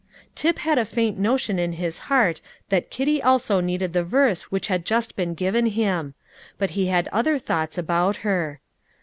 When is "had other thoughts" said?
6.87-7.77